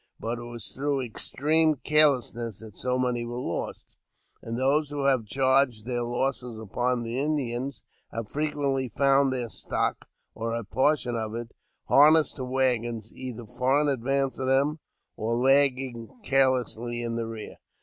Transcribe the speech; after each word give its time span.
But 0.19 0.39
it 0.39 0.45
was 0.45 0.73
through 0.73 1.01
extreme 1.03 1.75
carelessness 1.75 2.61
that 2.61 2.75
so 2.75 2.97
many 2.97 3.23
were 3.23 3.37
lost; 3.39 3.95
and 4.41 4.57
those 4.57 4.89
who 4.89 5.03
have 5.05 5.27
charged 5.27 5.85
their 5.85 6.01
losses 6.01 6.57
upon 6.59 7.03
the 7.03 7.19
Indians 7.19 7.83
have 8.11 8.27
frequently 8.27 8.89
found 8.89 9.31
their 9.31 9.51
stock, 9.51 10.09
or 10.33 10.55
a 10.55 10.63
portion 10.63 11.15
of 11.15 11.35
it, 11.35 11.51
harnessed 11.87 12.37
to 12.37 12.45
waggons 12.45 13.11
either 13.13 13.45
far 13.45 13.79
in 13.79 13.87
advance 13.89 14.39
of 14.39 14.47
them, 14.47 14.79
or 15.17 15.37
lagging 15.37 16.09
carelessly 16.23 17.03
in 17.03 17.15
their 17.15 17.27
rear. 17.27 17.57